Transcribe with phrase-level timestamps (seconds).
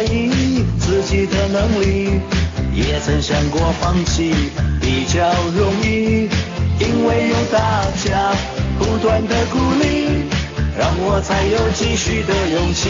[0.00, 2.22] 怀疑自己的能力，
[2.74, 4.32] 也曾想过放弃
[4.80, 6.26] 比较容易，
[6.78, 8.32] 因为有大家
[8.78, 10.24] 不断的鼓励，
[10.78, 12.88] 让我才有继续的勇气。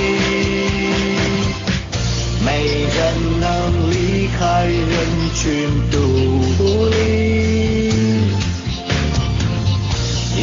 [2.44, 4.94] 没人能离开人
[5.34, 7.90] 群独立，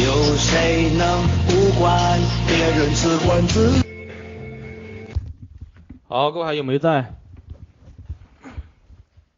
[0.04, 3.87] 有谁能不管别人只管自？
[6.10, 7.14] 好，各位还有没有在？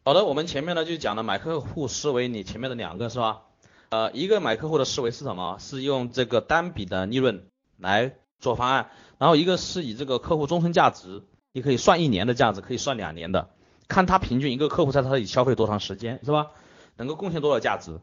[0.05, 3.41] 好的，我们前面呢就讲了买客户思维，你前面的两个是吧？
[3.89, 5.57] 呃，一个买客户的思维是什么？
[5.59, 13.49] 是用这个单笔的利润来做方案，然后一个是以这个客户终身价值，你可以算一年的价值，可以算两年的，
[13.89, 16.51] 看他平均一个客户在他这里消费多长时间是吧？
[16.95, 17.99] 能够贡献多少价值？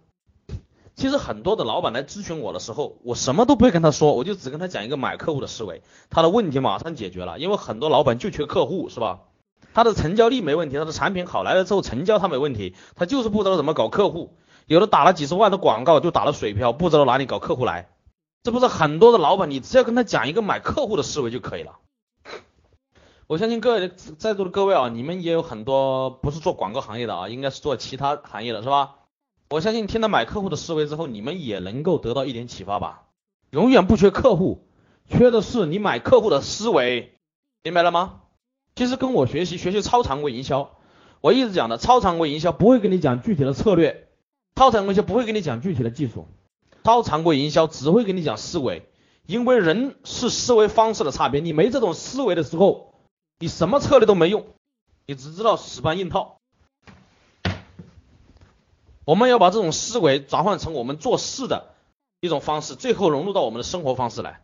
[0.98, 7.38] 其实很多的老板来咨询我的时候，我什么都不会跟他说，我就只跟他讲一个买客户的思维，他的问题马上解决了。
[7.38, 9.20] 因为很多老板就缺客户，是吧？
[9.72, 14.36] 他的成交率没问题，他的产品好来了之后成交他没问题，他就是不知道怎么搞客户。
[14.66, 17.90] 有的打了几十万的广告就打了水漂，不知道哪里搞客户来。
[18.42, 21.76] 这不是很多的老板，你只要跟他讲一个买客户的思维就可以了。
[23.28, 28.96] 我相信各位在座的各位啊，你们也有很多不是做广告行业的啊，应该是做其他行业的是吧？
[29.50, 33.04] 我相信听了买客户的思维之后，你们也能够得到一点启发吧。
[33.50, 34.66] 永远不缺客户，
[35.08, 37.14] 缺的是你买客户的思维，
[37.62, 38.20] 明白了吗？
[38.76, 40.76] 其实跟我学习学习超常规营销，
[41.22, 44.08] 我一直讲的超常规营销不会跟你讲具体的策略，
[44.54, 46.28] 超常规营销不会跟你讲具体的技术，
[46.84, 48.86] 超常规营销只会跟你讲思维，
[49.24, 52.92] 因为人是思维方式的差别，你没这种思维的时候，
[53.38, 54.44] 你什么策略都没用，
[55.06, 56.37] 你只知道死搬硬套。
[59.08, 61.70] 我们要把这种思维转换成我们做事的
[62.20, 64.42] 一种方式，最后融入到我们的生活方式来。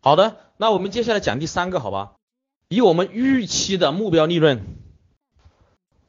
[0.00, 2.12] 好的，那我们接下来讲第三个，好吧？
[2.68, 4.62] 以我们预期的目标利润，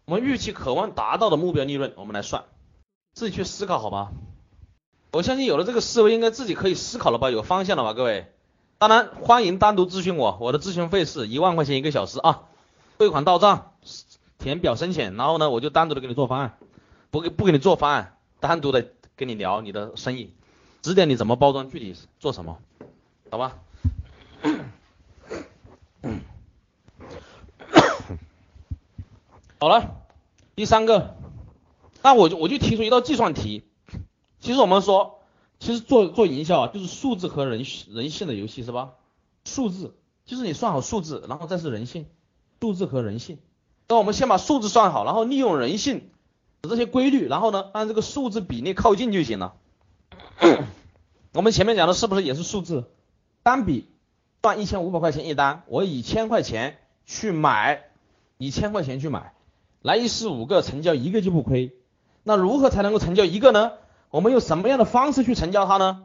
[0.04, 2.44] 我们预期渴望达到的目标利润，我们来算，
[3.14, 4.12] 自己去思考，好吧？
[5.14, 7.32] 我相信有了这个思维，应该自己可以思考了吧？
[7.32, 8.34] 有方向了吧，各位？
[8.78, 12.50] 当然，欢迎单独咨询我，我的咨询费是一万块钱一个小时啊，
[12.98, 13.72] 汇款到账，
[14.40, 16.58] 填表申请，然后呢，我就单独的给你做方案。
[17.14, 20.34] 不给不给你做方案，单独的跟你聊你的生意，
[20.82, 22.58] 指点你怎么包装，具体做什么，
[23.30, 23.60] 好吧？
[29.62, 30.02] 好了，
[30.56, 31.16] 第三个，
[32.02, 33.64] 那我就我就提出一道计算题。
[34.40, 35.20] 其实我们说，
[35.60, 38.94] 其实做做营销啊，就是数字和人人性的游戏，是吧？
[39.46, 42.08] 数字就是你算好数字，然后再是人性，
[42.60, 43.38] 数字和人性。
[43.88, 46.10] 那我们先把数字算好，然后利用人性。
[46.70, 49.56] 这些规律，然后呢，按这个数字比例靠近就行了。
[51.34, 52.86] 我们前面讲的是不是也是数字？
[53.44, 53.90] 单笔
[54.42, 57.82] 赚一千五百块钱一单，我以千块钱去买，
[58.38, 59.34] 以千块钱去买，
[59.82, 61.76] 来一十五个成交一个就不亏。
[62.24, 63.74] 那如何才能够成交一个呢？
[64.10, 66.04] 我们用什么样的方式去成交它呢？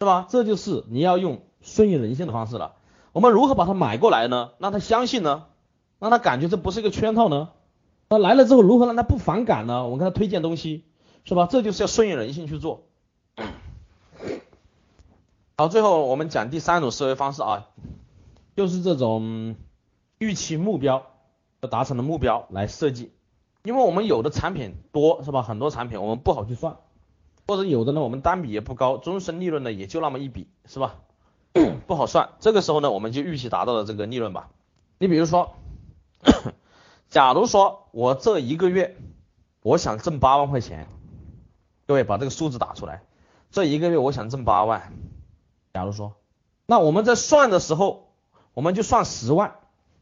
[0.00, 0.26] 是吧？
[0.28, 2.74] 这就是你要用顺应人性的方式了。
[3.12, 4.50] 我们如何把它买过来呢？
[4.58, 5.46] 让他相信呢？
[5.98, 7.48] 让他感觉这不是一个圈套呢？
[8.14, 9.88] 他来了之后，如何让他不反感呢？
[9.88, 10.84] 我跟他推荐东西，
[11.24, 11.48] 是吧？
[11.50, 12.84] 这就是要顺应人性去做。
[15.56, 17.66] 好，最后我们讲第三种思维方式啊，
[18.54, 19.56] 就是这种
[20.18, 21.06] 预期目标
[21.60, 23.10] 要达成的目标来设计。
[23.64, 25.42] 因为我们有的产品多，是吧？
[25.42, 26.76] 很多产品我们不好去算，
[27.48, 31.00] 或者有的呢，我们单笔也不高，终身利润呢也就那么一笔，是吧？
[31.86, 32.30] 不好算。
[32.38, 34.50] 这个时候呢，我们就预期达到了这个利润吧。
[34.98, 35.54] 你比如说。
[37.14, 38.96] 假如说我这一个月
[39.62, 40.88] 我想挣八万块钱，
[41.86, 43.02] 各位把这个数字打出来，
[43.52, 44.92] 这一个月我想挣八万。
[45.72, 46.16] 假如说，
[46.66, 48.08] 那我们在算的时候，
[48.52, 49.54] 我们就算十万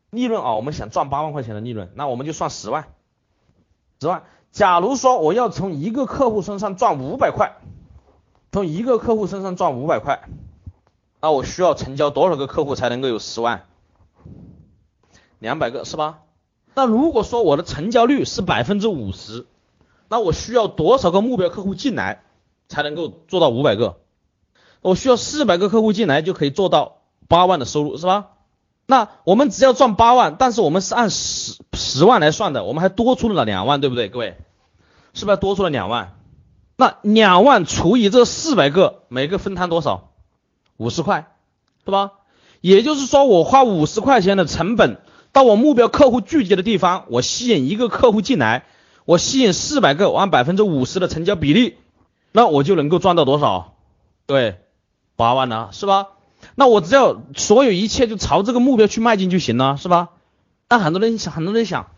[0.09, 2.89] 利润啊，我们想赚八万块钱的利润，那我们就算十万，
[4.01, 4.23] 十万。
[4.51, 7.57] 假如说我要从一个客户身上赚五百块，
[8.53, 10.31] 从一个客户身上赚五百块，
[11.21, 13.67] 那我需要成交多少个客户才能够有十万？
[15.41, 16.21] 两百个是吧？
[16.75, 19.47] 那如果说我的成交率是百分之五十，
[20.09, 22.23] 那我需要多少个目标客户进来
[22.69, 23.97] 才能够做到五百个？
[24.81, 26.99] 我需要四百个客户进来就可以做到
[27.29, 28.31] 八万的收入，是吧？
[28.87, 34.09] 那我们只要赚八万，但是我们是按十十万来算的，我们还多出了两万，对不对？
[34.09, 34.37] 各位，
[35.15, 36.17] 是不是多出了两万？
[36.77, 40.11] 那两万除以这四百个，每个分摊多少？
[40.79, 41.37] 五十块，
[41.85, 42.13] 是吧？
[42.61, 45.01] 也就是说，我花五十块钱的成本
[45.33, 48.65] 到我目标客户聚集的地方，我吸引一个客户进来，
[49.07, 51.77] 我吸引四百个，我按百分之五十的成交比例，
[52.33, 53.75] 那我就能够赚到多少？
[54.27, 54.61] 对，
[55.17, 56.09] 八万呢，是吧？
[56.55, 60.11] 那我只要所有一切就朝这个目标去迈进就行了，是吧？
[60.69, 61.89] 那很多人想，很多人想，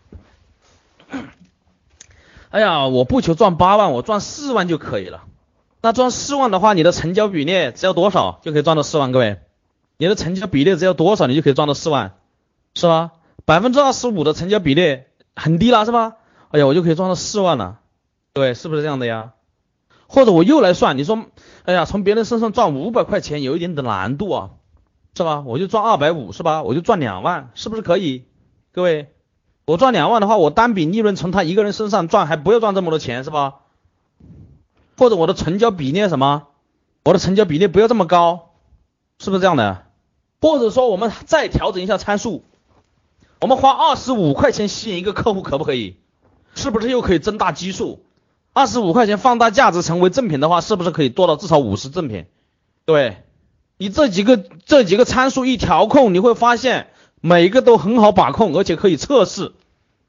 [2.51, 5.23] 哎呀，我不求赚八万，我赚四万就可以了。
[5.81, 9.11] 那赚四万的话，你的成交比例只要多少就可以赚到四万？
[9.11, 9.39] 各位，
[9.97, 12.15] 你的成交比例只要多少，你就可以赚到四万，
[12.75, 13.11] 是吧？
[13.45, 15.01] 百分之二十五的成交比例
[15.35, 16.17] 很低了，是吧？
[16.49, 17.79] 哎呀，我就可以赚到四万了，
[18.33, 19.33] 各位是不是这样的呀？
[20.07, 21.25] 或者我又来算，你说，
[21.63, 24.49] 哎呀，从别人身上赚五百块钱有一点的难度啊，
[25.15, 25.43] 是吧？
[25.45, 26.63] 我就赚二百五，是吧？
[26.63, 28.25] 我就赚两万，是不是可以？
[28.71, 29.13] 各位，
[29.65, 33.55] 我赚两万的话，我单笔利润从他一个人身上赚，还不要赚这么多钱，是吧？
[34.97, 36.47] 或者我的成交比例什么？
[37.03, 38.53] 我的成交比例不要这么高，
[39.19, 39.83] 是不是这样的？
[40.41, 42.43] 或者说我们再调整一下参数，
[43.45, 45.97] 我们花二十五块钱吸引一个客户，可不可以？
[46.55, 48.03] 是不是又可以增大基数？
[48.53, 52.25] 二十五块钱放大价值成为正品的话，是不是可以做到至少五十正品？
[52.85, 53.23] 对，
[53.77, 56.87] 你这几个这几个参数一调控，你会发现
[57.21, 59.51] 每一个都很好把控，而且可以测试。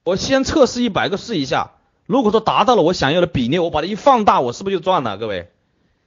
[0.02, 1.72] 我先测试一百个试一下，
[2.06, 5.18] 如果说达到了我想要的比例，我把它一放大，我是不是就赚了？
[5.18, 5.50] 各位，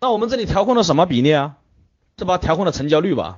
[0.02, 1.58] 那我们这里调控了什么比例啊？
[2.18, 2.40] 是吧？
[2.40, 3.38] 调控了成交率吧？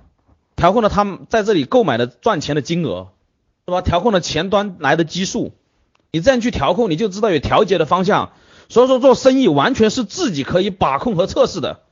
[0.55, 3.09] 调控了他们在这里购买的赚钱的金额，
[3.71, 3.81] 是吧？
[3.81, 5.53] 调控的前端来的基数，
[6.11, 8.33] 你这样去调控，你就知道有调节的方向。
[8.67, 11.83] 所以说做生意完全是自己可以把控和测试的。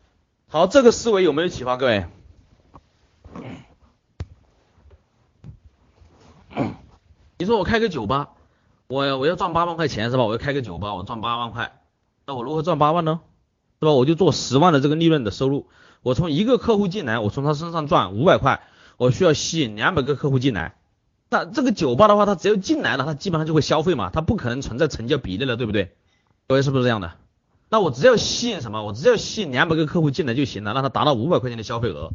[0.49, 2.05] 好，这个思维有没有启发各位？
[7.37, 8.31] 你说我开个酒吧，
[8.87, 10.25] 我我要赚八万块钱是吧？
[10.25, 11.79] 我要开个酒吧，我赚八万块，
[12.25, 13.21] 那我如何赚八万呢？
[13.79, 13.93] 是吧？
[13.93, 15.67] 我就做十万的这个利润的收入，
[16.01, 18.63] 我从一个客户进来，我从他身上赚五百块，
[18.97, 20.75] 我需要吸引两百个客户进来。
[21.29, 25.91] 那这个酒吧的话，他只要进来了，他基本上就会消费嘛，他不可能存在成交比例了，对不对？
[26.47, 27.13] 各位是不是这样的？
[27.69, 28.83] 那我只要吸引什么？
[28.83, 32.11] 我只要吸引两百个客户进来就行了，让他达到五百块钱的消费额。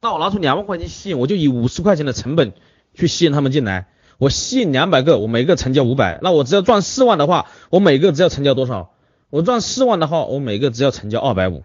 [0.00, 2.52] 那我拿出两万块钱吸引，我就以五十块钱的成本
[2.94, 3.88] 去吸引他们进来。
[4.18, 8.92] 我吸引两百个，我每个成交五百，那我只要赚四万的话，我每个只要成交多少？
[9.30, 11.64] 我赚四万的话，我每个只要成交二百五。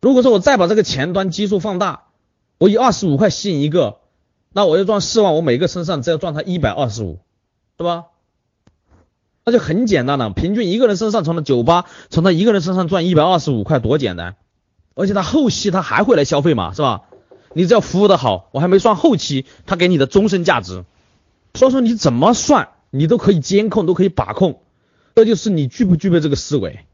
[0.00, 2.04] 如果说我再把这个前端基数放大，
[2.58, 3.98] 我以二十五块吸引一个，
[4.54, 7.18] 那我要赚四万，我每个身上只要赚他一百二十五，
[7.76, 8.06] 是吧？
[9.44, 14.36] 那就很简单了，平均一个人身上从他酒吧从他一个人身上赚一百二十五块，多简单！
[14.94, 17.02] 而且他后期他还会来消费嘛，是吧？
[17.52, 20.84] 你只要服务的好，我还没算后期他给你的终身价值。
[21.54, 24.62] 所以说你怎么算，你都可以监控，都可以把控，
[25.14, 26.86] 这就是你具不具备这个思维。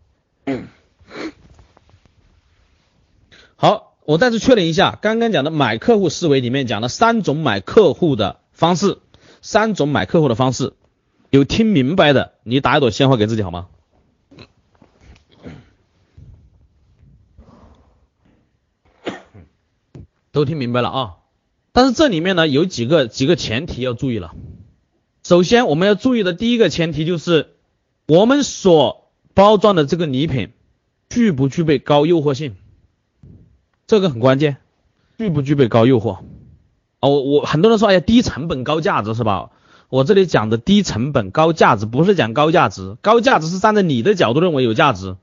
[3.57, 8.99] 好，我再次确认一下，刚刚讲的买客户思维里面讲了三种买客户的方式，
[9.40, 10.73] 三种买客户的方式。
[11.31, 13.69] 有听明白的，你打一朵鲜花给自己好吗？
[20.33, 21.19] 都听明白了啊！
[21.71, 24.35] 但是这里面呢，有几个几个前提要注意了。
[25.23, 27.55] 首先，我们要注意的第一个前提就是，
[28.09, 30.50] 我们所包装的这个礼品
[31.09, 32.57] 具不具备高诱惑性，
[33.90, 34.59] 这个很关键。
[35.18, 36.18] 具不具备高诱惑？
[37.00, 39.50] 哦，我我很多人说，哎呀，低成本高价值是吧？
[39.88, 45.16] 我这里讲的低成本高价值，不是讲高价值，高价值是站在你的角度认为有价值。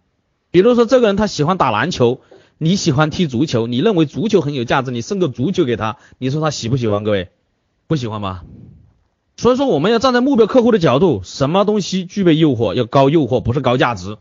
[0.51, 2.19] 比如说这个人他喜欢打篮球，
[2.57, 7.05] 你喜欢踢足球，你认为足球很有价值，你送个足球给他，你说他喜不喜欢？
[7.05, 7.29] 各位，
[7.87, 8.43] 不喜欢吧？
[9.37, 12.73] 所以说我们要站在目标客户的角度，什么东西具备诱惑？
[12.73, 14.17] 要高诱惑，不是高价值。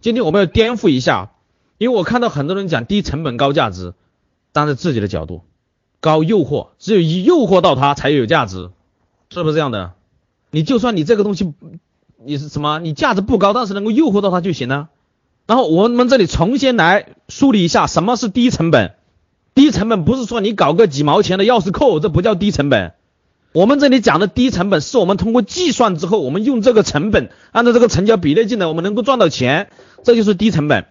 [0.00, 1.32] 今天我们要颠覆一下，
[1.78, 3.94] 因为我看到很多人讲低成本高价值，
[4.52, 5.42] 站在自己的角度，
[6.00, 8.70] 高诱惑，只有一诱惑到他才有价值。
[9.30, 9.92] 是不是这样的？
[10.50, 11.52] 你就算你这个东西，
[12.24, 12.78] 你是什么？
[12.80, 14.88] 你价值不高，但是能够诱惑到他就行了。
[15.46, 18.94] 然后我们这里重新来梳理一下，什么是低成本？
[19.54, 22.94] 低成本不是说你搞个几毛钱的钥匙扣，这不叫低成本。
[23.52, 29.70] 我们这里讲的低成本，是我们通过计算之后，我们用这个成本，按照这个成交比例进来，我们能够赚到钱，
[30.04, 30.86] 这就是低成本。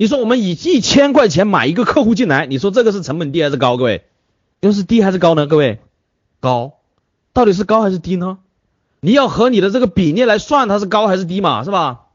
[0.00, 3.76] 你说我们以一千块钱买一个客户进来，你说这个是成本低还是高？
[3.76, 4.04] 各位，
[4.60, 5.46] 又是低还是高呢？
[5.46, 5.78] 各位，
[6.40, 6.72] 高。
[7.34, 8.38] 到底是高还是低呢？
[9.00, 12.06] 你要和你的这个比例来算它是高还是低嘛，是吧？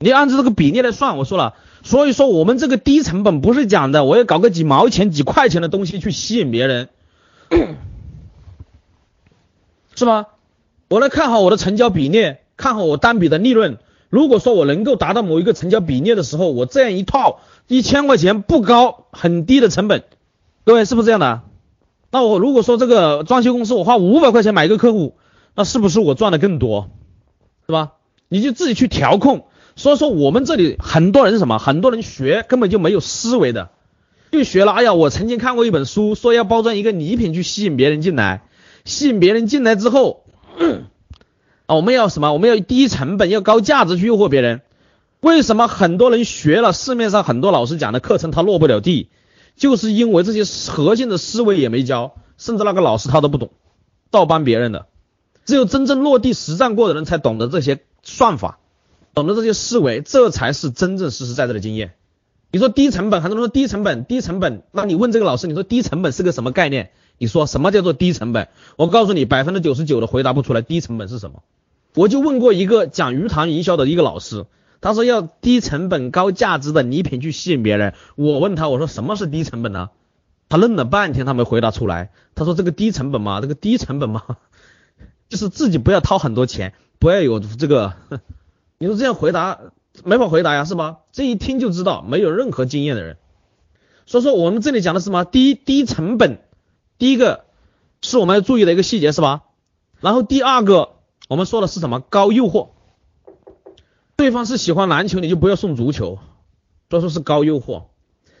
[0.00, 6.90] 你按照这个比例来算，我说了，所以说我们这个低成本不是讲的我要搞个几毛钱、几块钱的东西去吸引别人，
[9.94, 10.26] 是吧？
[10.88, 13.78] 我来看好我的成交比例，看好我单笔的利润。
[14.10, 20.02] 如果说我能够达到某一个成交比例的时候，我这样一套一千块钱不高很低的成本，
[20.64, 21.42] 各位是不是这样的？
[22.10, 25.16] 那我如果说这个装修公司我花五百块钱买一个客户，
[25.54, 26.90] 那是不是我赚的更多？
[27.66, 27.92] 是吧？
[28.28, 29.46] 你就自己去调控。
[29.76, 31.58] 所以说我们这里很多人什么？
[31.58, 33.70] 很多人学根本就没有思维的，
[34.32, 34.72] 就学了。
[34.72, 38.42] 哎呀，我曾经看过一本书，说要包装一个礼品去吸引别人进来，
[38.84, 40.24] 吸引别人进来之后。
[41.74, 42.32] 我们要什么？
[42.32, 44.60] 我们要低成本，要高价值去诱惑别人。
[45.20, 49.08] 为什么很多人学了市面上很多老师讲的课程，他落不了地？
[49.56, 53.50] 就是因为这些核心的思维也没教，甚至那个老师他都不懂，
[54.10, 54.86] 照搬别人的。
[55.44, 58.58] 只有真正落地实战过的人才懂得这些算法，
[59.14, 61.92] 懂得这些思维，这才是真正实实在在的经验。
[62.52, 66.90] 你说低成本，很多人说低成本，低成本，那你问这个老师，你说低成本是个什么概念？
[67.18, 68.48] 你说什么叫做低成本？
[68.76, 71.42] 我告诉你，百分之九十九的回答不出来低成本是什么。
[71.94, 74.46] 我就问过一个讲鱼塘营销的一个老师，
[74.80, 77.94] 他说要低成本高价值的礼品去吸引别人。
[78.14, 79.90] 我问他，我说什么是低成本呢？
[80.48, 82.12] 他愣了半天，他没回答出来。
[82.34, 84.22] 他说这个低成本嘛，这个低成本嘛，
[85.28, 87.94] 就是自己不要掏很多钱，不要有这个。
[88.78, 89.58] 你说这样回答
[90.04, 90.98] 没法回答呀，是吧？
[91.10, 93.16] 这一听就知道没有任何经验的人。
[94.06, 95.24] 所以说我们这里讲的是什么？
[95.24, 96.38] 低低成本，
[96.98, 97.46] 第一个
[98.00, 99.42] 是我们要注意的一个细节，是吧？
[100.00, 100.90] 然后第二个。
[101.30, 102.70] 我们说的是什么高诱惑？
[104.16, 106.18] 对方是喜欢篮球，你就不要送足球，
[106.88, 107.84] 都说是高诱惑。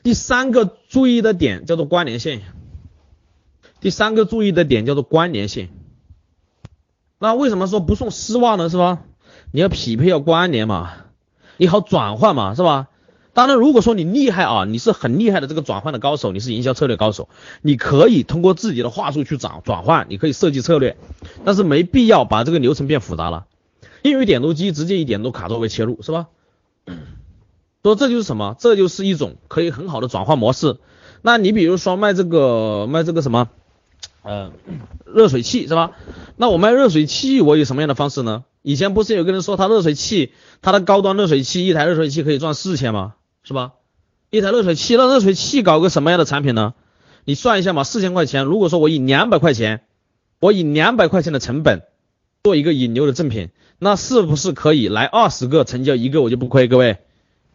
[0.02, 2.40] 第三个注意的点叫做关联性。
[3.78, 5.68] 第三个注意的点叫做关联性。
[7.20, 8.68] 那为什么说不送丝袜呢？
[8.68, 9.04] 是吧？
[9.52, 10.90] 你要匹配要关联嘛，
[11.58, 12.88] 你好转换嘛，是吧？
[13.32, 17.28] 当然，如果说你厉害啊，你是很厉害的这个转换的高手，你是营销策略高手，
[17.62, 20.96] 你可以通过自己的话术去转转换，你可以设计策略，
[21.44, 23.46] 但是没必要把这个流程变复杂了。
[24.02, 26.26] 因为点读机直接以点读卡作为切入，是吧？
[27.82, 28.56] 说这就是什么？
[28.58, 30.78] 这就是一种可以很好的转换模式。
[31.22, 33.48] 那你比如说卖这个卖这个什么，
[34.22, 34.52] 呃，
[35.06, 35.92] 热水器是吧？
[36.36, 38.44] 那我卖热水器，我有什么样的方式呢？
[38.62, 43.14] 以前不是有个人说他热水器，他的高端热水器一台热水器可以赚四千吗？
[43.42, 43.72] 是吧？
[44.30, 46.74] 一台热水器，那热水器搞个什么样的产品呢？
[47.24, 49.82] 你算一下嘛，四千块钱，如果说我以两百块钱，
[50.38, 51.82] 我以两百块钱的成本
[52.42, 56.68] 做一个引流的赠品，那是不是可以来二十个成交一个我就不亏？
[56.68, 56.98] 各位，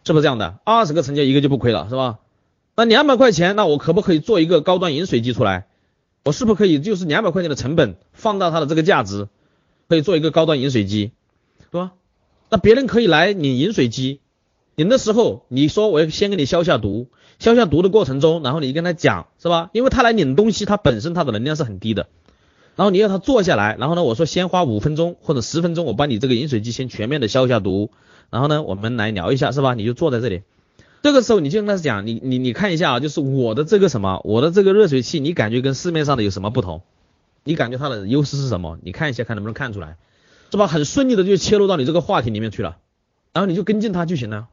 [0.03, 0.59] 是不是这样的？
[0.65, 2.19] 二十个成交一个就不亏了，是吧？
[2.75, 5.67] 那两百块钱，那我可不可以做一个高端饮水机出来？
[6.25, 9.29] 我是不是可以就是两百块钱的成本放大它的这个价值，
[9.87, 11.11] 可以做一个高端饮水机，
[11.59, 11.93] 是吧？
[12.49, 14.19] 那别人可以来领饮水机。
[14.75, 17.07] 领的时候，你说我要先给你消下毒，
[17.39, 19.69] 消下毒的过程中，然后你跟他讲，是吧？
[19.73, 22.07] 因为他来领东西，他本身他的能量是很低的，
[22.75, 27.89] 然后你要他坐下来，然后呢，我说先花五分钟或者十分钟，我帮你这个饮水机先全面的消一下毒，
[28.29, 29.75] 然后呢，我们来聊一下，是吧？
[29.75, 30.41] 你就坐在这里，
[31.01, 36.81] 这个时候你就跟他讲，你你你看一下啊，就是我的这个什么，我的这个热水器，你感觉跟市面上的有什么不同？
[37.45, 38.77] 你感觉它的优势是什么？
[38.83, 39.95] 你看一下，看能不能看出来，
[40.51, 40.67] 是吧？
[40.67, 42.77] 很顺利的就切入到你这个话题里面去了，
[43.31, 44.47] 然后你就跟进他就行了。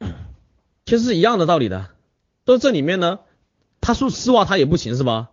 [0.86, 1.88] 其实是一样的道理的，
[2.46, 3.20] 说这里面呢，
[3.80, 5.30] 他说丝袜他也不行是吧？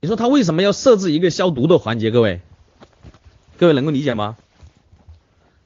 [0.00, 2.10] 你说他为什么要设置一个消毒的环节？
[2.10, 2.40] 各位，
[3.58, 4.36] 各位能够理解吗？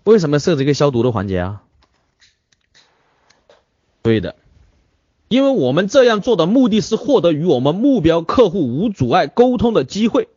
[0.04, 1.62] 为什么设置一个消毒的环节啊？
[4.02, 4.36] 对的，
[5.28, 10.28] 因为我们这样做的目的是获得与我们目标客户无阻碍沟通的机会。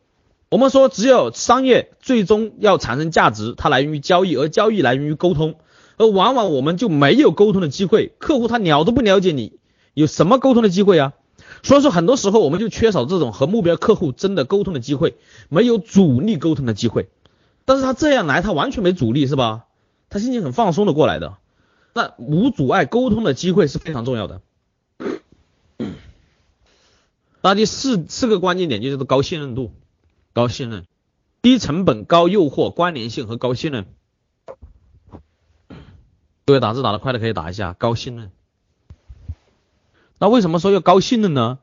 [0.50, 5.56] 我们说，只有商业最终要产生价值，它来源于交易，而交易来源于沟通。
[6.00, 9.60] 而往往我们就没有沟通的机会，客户他了都不了解你，
[9.94, 11.14] 有什么沟通的机会啊？
[11.62, 15.18] 所以说很多时候我们就缺少这种和目标客户真的沟通的机会，
[15.50, 17.10] 没有阻力沟通的机会。
[17.66, 19.66] 但是他这样来，他完全没阻力是吧？
[20.10, 21.36] 他心情很放松的过来的，
[21.94, 24.42] 那无阻碍沟通的机会是非常重要的。
[27.42, 29.74] 那第四四个关键点就是高信任度、
[30.32, 30.86] 高信任、
[31.42, 33.86] 低成本、高诱惑、关联性和高信任。
[36.50, 38.32] 各位打字打得快的可以打一下高信任。
[40.18, 41.60] 那为什么说要高信任呢？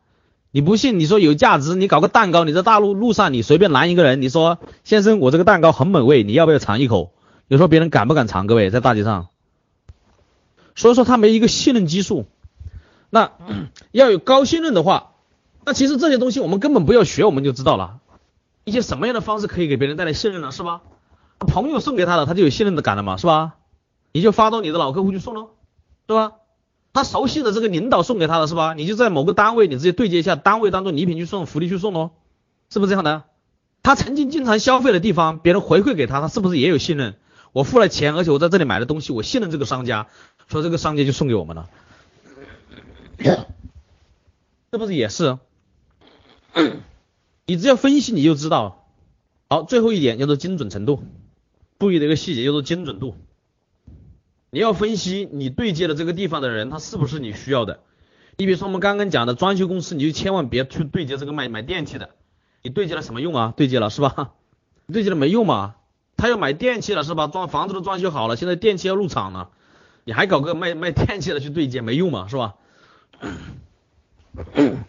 [0.53, 1.01] 你不信？
[1.01, 7.13] 你说有价值，你搞个蛋糕，你在大陆路上你随便拦一个人，你说先生，我这个蛋糕很美味，你要不要尝一口？
[7.49, 8.47] 你说别人敢不敢尝？
[8.47, 9.27] 各位在大街上，
[10.77, 12.27] 所以说他没一个信任基数。
[13.11, 13.33] 那
[13.91, 15.15] 要有高信任的话，
[15.65, 17.99] 那其实这些东西我们根本不要学，我们就知道了
[18.63, 20.53] 一些什么样的方式可以给别人带来信任呢？
[20.53, 20.83] 是吧？
[21.41, 23.57] 朋友送给他的，他就有信任的感了嘛，是吧？
[24.17, 25.51] 你就发到你的老客户去送喽，
[26.07, 26.37] 对吧？
[26.95, 28.73] 他熟悉的这个领导送给他的是吧？
[28.73, 32.13] 你就在某个单位，你直接对接一下，单位当中礼品去送，福利去送喽，
[32.71, 33.25] 是不是这样的？
[33.83, 37.17] 他曾经经常消费的地方，别人回馈给他，他是不是也有信任？
[37.53, 40.07] 我付了钱，而且我在这里买的东西，我信任这个商家，
[40.49, 41.69] 所以这个商家就送给我们了，
[44.73, 45.37] 是不是也是？
[47.45, 48.87] 你只要分析你就知道。
[49.51, 51.03] 好，最后一点叫做精准程度，
[51.79, 53.15] 注意的一个细节叫做精准度。
[54.51, 57.81] 你要分析你对接的这个地方的人，他是不是你需要的？
[58.37, 62.11] 你比如说我们刚刚讲的装修公司，你就千万别去对接这个卖买电器的，
[62.63, 63.55] 你对接了什么用啊？
[63.57, 64.33] 对接了是吧？
[64.93, 65.75] 对接了没用嘛？
[66.17, 67.27] 他要买电器了是吧？
[67.27, 69.51] 装房子都装修好了，现在电器要入场了，
[70.05, 72.29] 你还搞个卖卖电器的去对接没用嘛？
[72.29, 72.55] 是吧？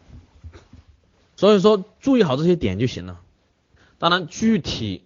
[1.35, 3.21] 所以说注意好这些点就行了。
[3.97, 5.05] 当然，具体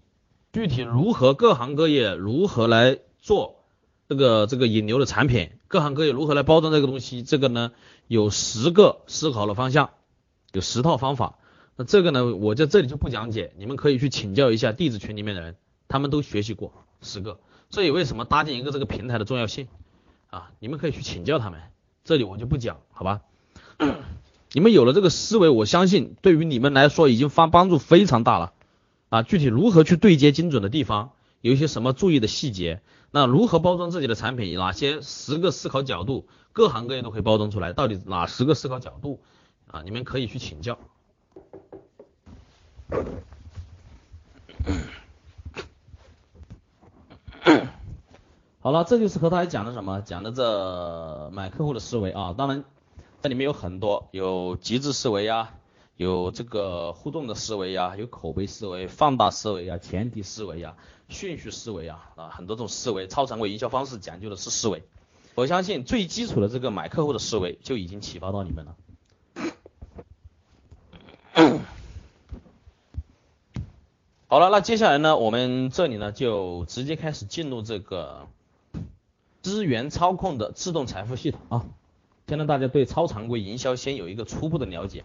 [0.52, 3.61] 具体如何各行各业如何来做
[4.12, 7.72] 这个这个引流的产品，各行各业如何来包装这个东西，这个呢
[8.10, 9.92] 有十个思考的方向，
[10.52, 11.40] 有十套方法。
[11.78, 15.56] 那这个呢，我在这里就不讲解，你们可以去请教一下弟子群里面的人，
[15.88, 17.40] 他们都学习过十个。
[17.70, 19.70] 所以为什么搭建一个这个平台的重要性
[20.30, 21.62] 啊，你们可以去请教他们，
[22.04, 23.22] 这里我就不讲，好吧？
[24.52, 28.52] 你们有了这个思维，我相信对于你们来说已经发帮助非常大了。
[29.08, 32.82] 啊，具体如何去对接精准的地方，有一些什么注意的细节？
[33.12, 34.58] 那如何包装自己的产品？
[34.58, 37.74] 哪些十个思考角度，各行各业都可以包装出来？
[37.74, 39.20] 到底哪十个思考角度？
[39.70, 40.80] 啊，你们可以去请教。
[48.62, 50.00] 好了，这就是和大家讲的什么？
[50.02, 52.34] 讲的这买客户的思维啊。
[52.38, 52.64] 当然，
[53.22, 55.56] 这里面有很多，有极致思维呀。
[55.98, 60.76] 有这个互动的思维呀，有口碑思维、放大思维呀、前提思维呀、
[61.12, 63.08] 顺序思维啊啊，很多种思维。
[63.08, 64.82] 超常规营销方式讲究的是思维。
[65.36, 68.76] 我相信最基础的这个买客户的思维就已经启发到你们了。
[74.28, 78.28] 好了，那接下来呢，我们这里呢就直接开始进入这个
[79.42, 81.66] 资源操控的自动财富系统啊，
[82.28, 85.04] 先让大家对超常规营销先有一个初步的了解。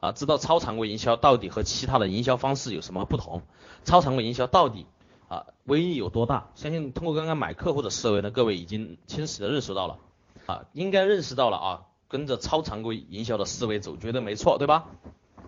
[0.00, 3.42] 啊，知道超常规营销到底和其他的营销方式有什么不同？
[3.84, 4.86] 超常规营销到底
[5.34, 6.50] 啊威力有多大？
[6.54, 9.98] 相信通过刚刚买客户的思维呢，各位已经清晰的认识到了
[10.46, 14.86] 啊，应该认识到了啊，跟着超常规营销的思维走，绝对没错，对吧？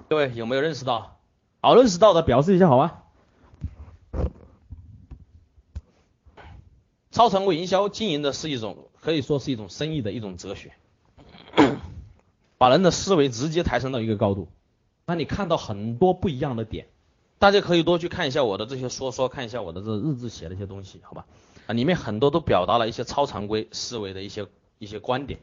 [0.09, 1.18] 各位有没有认识到？
[1.61, 3.03] 好，认识到的表示一下好吗？
[7.11, 10.72] 超常规营销经营的是一种可以说是一种生意的一种哲学。
[12.59, 14.49] 把人的思维直接抬升到一个高度，
[15.07, 16.87] 那你看到很多不一样的点，
[17.38, 21.27] 大家可以多去看一下我的这些说说，看一下我的这日志写的一些东西，好吧？
[21.66, 24.46] 啊，里面很多都表达了一些超常规思维的一些
[24.79, 25.40] 一些观点。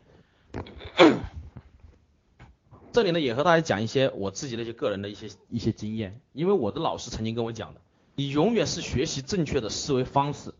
[2.91, 7.81] 这里呢也和大家讲一些我自己的一些个人的一些一些经验，因为我的老师曾经跟我讲的，
[8.15, 10.53] 你永远是学习正确的思维方式，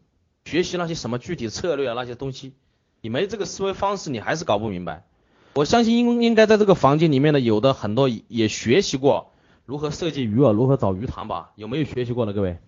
[0.46, 2.54] 学习那些什么具体策略啊那些东西，
[3.02, 5.06] 你没这个思维方式，你还是搞不明白。
[5.54, 9.32] 我相信应应该在这个房间里面的有的很多也学习过
[9.66, 11.52] 如何设计鱼饵，如何找鱼塘吧？
[11.56, 12.60] 有没有学习过的各位？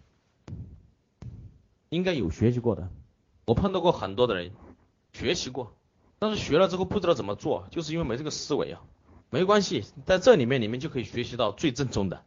[1.89, 2.89] 应该有学习过的。
[3.45, 4.51] 我碰到过很多的人
[5.13, 5.73] 学习过，
[6.19, 8.81] 但是学了之后不知道怎么做，就是因为没这个思维啊。
[9.29, 12.23] 没关系，在这里面你们就可以学习到最正宗的。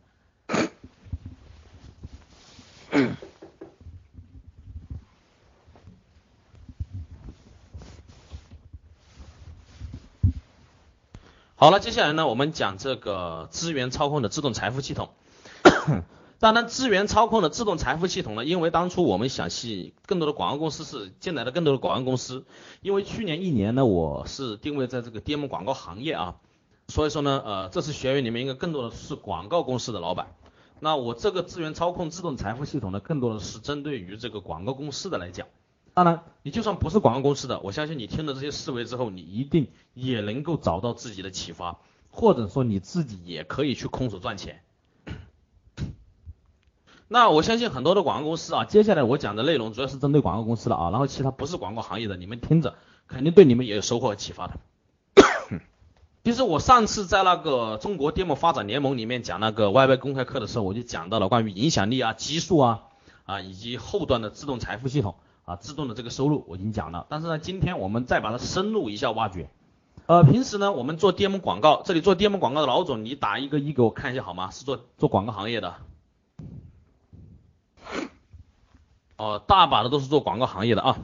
[11.60, 15.08] 好了，接下来呢，我们讲这个资源操控的自动财富系统。
[16.38, 22.44] 当然，资源操控的自动财富系统呢，因为当初我们想吸更多的广告公司是进来的更多的广告公司，
[22.80, 26.36] 因为去年一年呢，我是定位在这个 DM 广告行业啊，
[26.86, 30.28] 所以说呢，呃，这次学员里面应该更多的是广告公司的老板。
[30.78, 35.48] 那我这个资源操控自动财富系统呢，更多的是针对于这个广告公司的来讲。
[35.98, 44.62] 当然，你就算不是广告公司的，我相信你听了这些思维之后，你一定也能够找到自己的启发，或者说你自己也可以去空手赚钱。
[47.08, 52.76] 那我相信很多的广告公司啊，接下来我讲的内容主要是针对广告公司的啊，然后其他不是广告行业的，你们听着
[53.08, 54.54] 肯定对你们也有收获和启发的。
[56.22, 62.82] 其实我上次在那个中国电摩发展联盟里面讲那个 YY 公开课的时候，我就讲到了关于影响力啊、基数啊
[63.24, 65.16] 啊以及后端的自动财富系统。
[65.48, 69.48] 啊，自动的这个收入我已经讲了，但是呢，今天我们再把它深入一下挖掘。
[70.04, 74.50] 呃，平时呢，我们做 DM 广告，这里做 DM 广告的老总，你打一个一给我看一下好吗？
[74.50, 75.76] 是做做广告行业的。
[79.16, 80.98] 哦，大把的都是做广告行业的啊。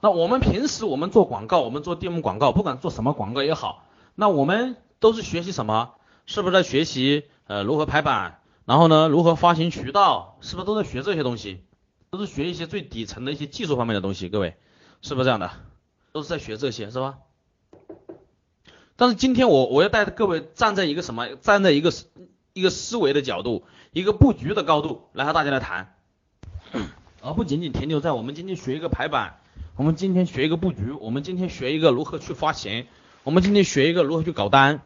[0.00, 3.84] 那我们平时我们做广告，我们做 DM 广告，不管做什么广告也好，
[4.16, 5.92] 那我们都是学习什么？
[6.26, 8.40] 是不是在学习呃如何排版？
[8.64, 10.36] 然后呢，如何发行渠道？
[10.40, 11.62] 是不是都在学这些东西？
[12.10, 14.56] 都是学一些最底层的一些技术方面的东西，各位
[15.02, 15.50] 是不是这样的？
[16.12, 17.18] 都是在学这些，是吧？
[18.96, 21.28] 但是今天我我要带各位站在一个什么？
[21.36, 21.92] 站在一个
[22.52, 25.94] 一个思维的角度，一个布局的高度来和大家来谈，
[27.20, 29.40] 而不仅仅停留在我们今天学一个排版。
[29.76, 32.88] 我们今天学一个布局，我们今天学一个如何去发行，
[33.22, 34.80] 我们今天学一个如何去搞单，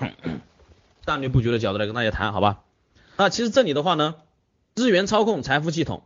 [1.04, 2.62] 战略布局的角度来跟大家谈，好吧？
[3.18, 4.14] 那其实这里的话呢，
[4.76, 6.02] 资源操控财富系统，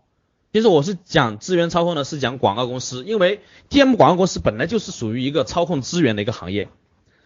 [0.52, 6.68] 其实我是讲资源操控呢，是讲广告公司，因为 DM 广告公司本来就是属于一个操控资源的一个行业，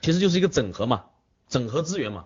[0.01, 1.05] 其实就是一个整合嘛，
[1.51, 2.25] 整合资源嘛。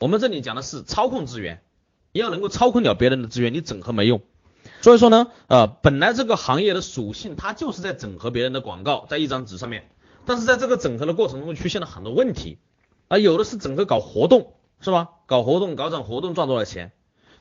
[0.00, 1.62] 我们这里讲的是操控资源，
[2.10, 4.20] 你要能够操控了别人的资源，你整合没用。
[4.82, 9.88] 所以说呢，呃，本来这个行业的属性，它就是在整合别人的广告在一张纸上面，
[10.24, 12.58] 但是在这个整合的过程中出现了很多问题，
[13.06, 15.10] 啊，有的是整个搞活动，是吧？
[15.26, 16.90] 搞活动，搞场活动赚多少钱？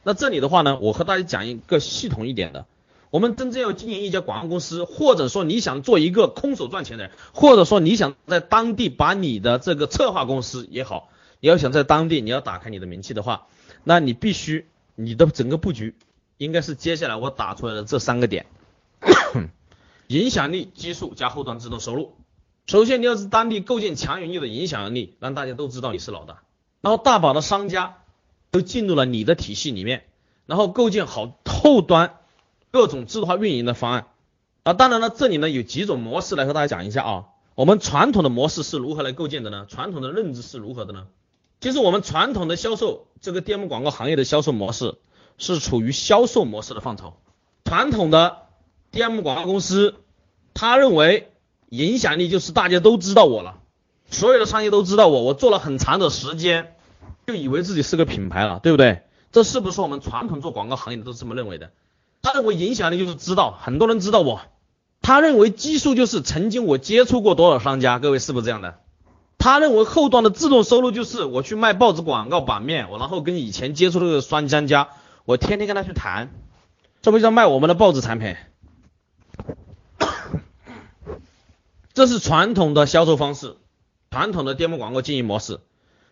[0.06, 2.68] 那这里的话呢，我和大家讲一个系统一点的，
[3.10, 13.48] 我们真正要经营一家广告公司，或者说你想做一个空手赚钱的人，或者说你想在当地把你的这个策划公司也好，你要想在当地你要打开你的名气的话，
[13.84, 15.96] 那你必须你的整个布局。
[16.38, 18.46] 应该是接下来我打出来的这三个点，
[20.08, 22.14] 影响力基数加后端自动收入。
[22.68, 26.44] 首先你要是当地构建强有力的影响力，让大家都知道你是老大，
[26.82, 28.00] 然后大把的商家
[28.56, 30.06] 都进入了你的体系里面，
[30.46, 32.20] 然后构建好后端
[32.72, 34.08] 各种自动化运营的方案。
[34.64, 37.26] 啊，当然了，这里呢有几种模式来和大家讲一下啊。
[37.56, 39.66] 我们传统的模式是如何来构建的呢？
[39.68, 41.08] 传统的认知是如何的呢？
[41.60, 44.96] 其实我们传统的销售这个电幕广告行业的销售模式。
[45.38, 47.18] 是处于销售模式的范畴。
[47.66, 48.38] 传统的
[48.94, 49.96] DM 广告公司，
[50.54, 51.34] 他认为
[51.68, 53.60] 影响力就是大家都知道我了，
[54.10, 56.75] 所有的商业都知道我，我做了很长的时间，
[57.28, 59.02] 就以为自己是个品牌了，对不对？
[59.32, 61.72] 这是不是我们传统做广告行业的都这么认为的？
[62.22, 64.42] 他认为影响力就是知道很多人知道我，
[65.02, 68.80] 他认为基数就是曾经我接触过多少商家，各位是不是这样的？
[69.38, 74.90] 他认为后端的自动收入就是我去卖报纸广告版面，我然后跟以前接触的商家。
[75.26, 76.30] 我天天跟他去谈，
[77.02, 78.36] 这不叫卖我们的报纸产品？
[81.94, 83.56] 这是传统的销售方式，
[84.12, 85.60] 传统的电幕广告经营模式。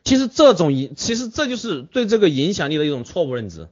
[0.03, 3.69] 其实这种影，其实这就是对这个影响力的一种错误认知。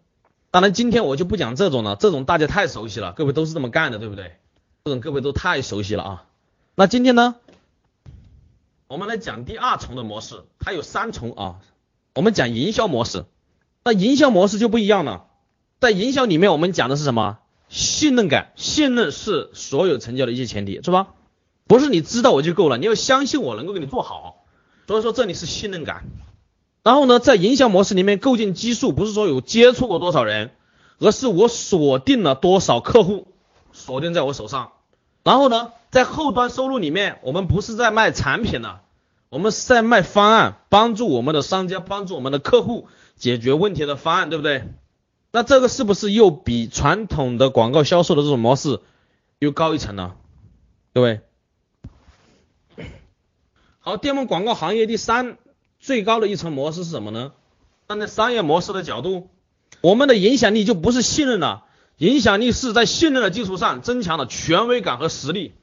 [0.49, 4.37] 当然，今天我就不讲这种了，这种大家太熟悉了，各位都是这么干的，对不对？
[4.85, 6.23] 这种各位都太熟悉了啊。
[6.75, 7.35] 那今天呢，
[8.87, 11.59] 我们来讲第二重的模式，它有三重啊。
[12.15, 13.25] 我们讲营销模式，
[13.83, 15.27] 那营销模式就不一样了。
[15.79, 17.39] 在营销里面，我们讲的是什么？
[17.69, 21.13] 信任感，信任是所有成交的一些前提，是吧？
[21.67, 24.40] 不是你知道我就够了，你要相信我能够给你做好。
[24.91, 26.03] 所以说这里是信任感。
[26.83, 30.51] 然后呢，在营销模式里面构建基数，不是说有接触过多少人，
[30.99, 33.27] 而是我锁定了多少客户，
[33.71, 34.73] 锁定在我手上。
[35.23, 38.81] 然后呢，在后端收入里面，我们不是在卖产品了，
[39.29, 44.65] 我们是在卖方案，帮助我们的商家，帮助我们的客户解决问题的方案，对不对？
[45.31, 48.81] 那这个是不是又比传统的广告销售的这种模式
[49.39, 50.15] 又高一层呢？
[50.93, 51.21] 各位，
[53.83, 55.39] 好，电幕广告行业第三
[55.79, 57.31] 最高的一层模式是什么呢？
[57.87, 59.29] 站在商业模式的角度，
[59.81, 61.63] 我们的影响力就不是信任了，
[61.97, 65.55] 影响力是在信任的基础上增强了权威感和实力。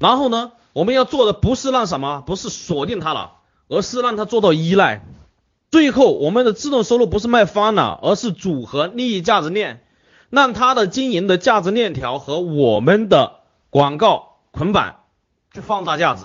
[0.00, 3.34] 然后呢，我们要做的不是让什么，不是锁定它了，
[3.68, 5.06] 而是让它做到依赖。
[5.70, 9.84] 最后，我们的自动收入不是卖方了，而是组合利益价值链，
[10.28, 14.96] 让它的经营的价值链条和我们的广告捆绑
[15.54, 16.24] 去放大价值。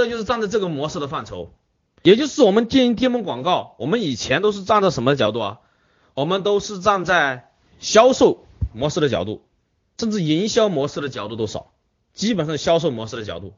[0.00, 1.50] 这就是站在这个模式的范畴，
[2.02, 5.58] 也就是我们经营电幕广告，我们以前都是站在什么角度啊？
[6.14, 9.42] 我们都是站在销售模式的角度，
[9.98, 11.72] 甚至营销模式的角度都少，
[12.14, 13.52] 基本上销售模式的角度。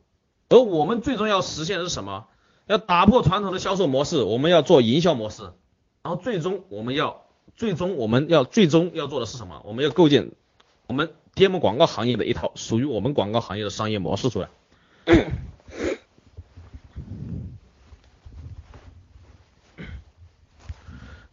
[0.48, 2.26] 而我们最终要实现的是什么？
[2.66, 5.44] 要打破传统的销售模式，我们要做营销模式，
[6.02, 7.22] 然后最终我们要
[7.54, 9.62] 最终我们要最终要做的是什么？
[9.64, 10.32] 我们要构建
[10.88, 14.48] 我们 DM 广告行业的一套属于我们广告行业的商业模式出来。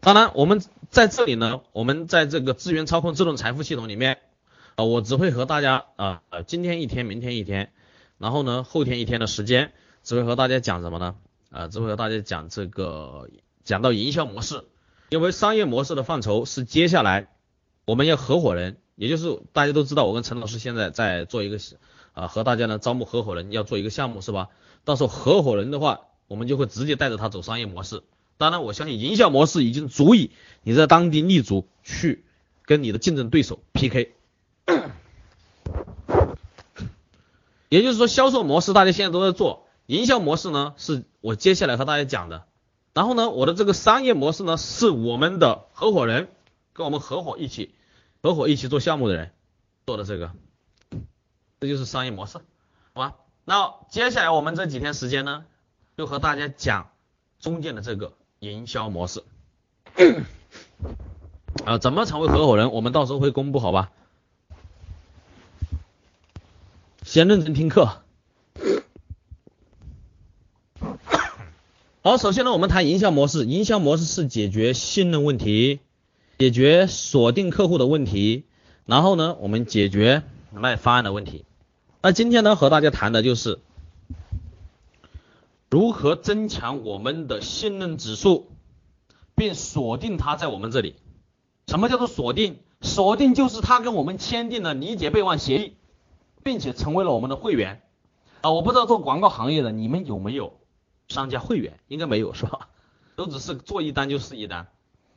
[0.02, 4.20] 当然，我们在这里呢，我们在这个资源操控自动财富系统里面，
[4.76, 7.72] 啊，我只会和大家啊，今天一天，明天一天，
[8.18, 9.72] 然后呢，后天一天的时间。
[10.02, 11.16] 只会和大家讲什么呢？
[11.52, 13.30] 啊，只会和大家讲这个
[13.66, 14.64] 讲到营销模式，
[15.10, 17.28] 因为商业模式的范畴是接下来
[17.86, 21.60] 我们要合伙人，也就是大家都知道，我跟陈老师现在在做一个
[22.14, 24.48] 啊，和大家呢招募合伙人，要做一个项目是吧？
[24.86, 28.02] 到时候合伙人的话，我们就会直接带着他走商业模式。
[28.40, 30.32] 当然，我相信营销模式已经足以
[30.64, 32.24] 你在当地立足，去
[32.64, 34.14] 跟你的竞争对手 PK。
[37.68, 42.46] 也就是说，销售模式大家现在都在做，营销模式呢是我接下来和大家讲的。
[42.94, 46.30] 然后呢，我的这个商业模式呢是我们的合伙人
[46.72, 47.76] 跟我们合伙一起
[48.24, 49.34] 合伙一起做项目的人
[49.86, 50.32] 做的这个，
[51.60, 52.38] 这就是商业模式，
[52.94, 53.16] 好吧？
[53.44, 55.44] 那接下来我们这几天时间呢，
[55.98, 56.90] 就和大家讲
[57.42, 59.24] 中间的这个营销模式
[61.66, 63.92] 啊，怎么成为合伙人，我们到时候会公布，好吧？
[67.04, 68.02] 先认真听课。
[72.02, 73.46] 好，首先呢，我们谈营销模式。
[73.46, 75.82] 营销模式是解决信任问题，
[76.38, 78.46] 解决锁定客户的问题，
[78.86, 80.24] 然后呢，我们解决
[80.54, 81.44] 卖方案的问题。
[82.02, 83.60] 那今天呢，和大家谈的就是
[85.70, 88.52] 如何增强我们的信任指数，
[89.36, 90.96] 并锁定它在我们这里。
[91.68, 92.60] 什么叫做锁定？
[92.82, 95.76] 锁定就是他跟我们签订了理解备忘协议。
[96.42, 97.82] 并且成为了我们的会员
[98.42, 98.52] 啊！
[98.52, 100.54] 我不知道做广告行业的你们有没有
[101.10, 101.80] 商家会员？
[101.90, 102.70] 应该没有是吧？
[103.18, 104.68] 都只是做一单就是一单。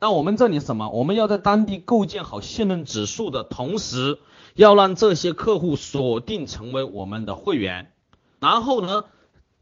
[0.01, 0.89] 那我们这里什么？
[0.89, 4.19] 我们要在当地构建好信任指数的同时，
[4.53, 7.93] 要让这些客户锁定成为我们的会员。
[8.41, 9.05] 然后呢，